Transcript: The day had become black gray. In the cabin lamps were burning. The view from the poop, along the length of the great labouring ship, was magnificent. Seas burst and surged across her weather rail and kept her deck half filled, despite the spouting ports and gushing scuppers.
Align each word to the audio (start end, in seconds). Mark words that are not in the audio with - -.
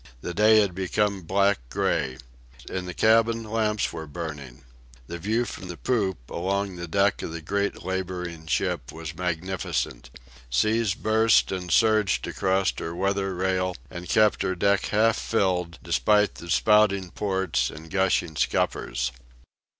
The 0.21 0.33
day 0.33 0.61
had 0.61 0.73
become 0.73 1.21
black 1.21 1.59
gray. 1.69 2.17
In 2.67 2.87
the 2.87 2.93
cabin 2.95 3.43
lamps 3.43 3.93
were 3.93 4.07
burning. 4.07 4.63
The 5.05 5.19
view 5.19 5.45
from 5.45 5.67
the 5.67 5.77
poop, 5.77 6.27
along 6.27 6.75
the 6.77 6.87
length 6.87 7.21
of 7.21 7.31
the 7.31 7.39
great 7.39 7.83
labouring 7.83 8.47
ship, 8.47 8.91
was 8.91 9.15
magnificent. 9.15 10.09
Seas 10.49 10.95
burst 10.95 11.51
and 11.51 11.69
surged 11.71 12.25
across 12.25 12.73
her 12.79 12.95
weather 12.95 13.35
rail 13.35 13.75
and 13.91 14.09
kept 14.09 14.41
her 14.41 14.55
deck 14.55 14.87
half 14.87 15.17
filled, 15.19 15.77
despite 15.83 16.33
the 16.33 16.49
spouting 16.49 17.11
ports 17.11 17.69
and 17.69 17.91
gushing 17.91 18.35
scuppers. 18.35 19.11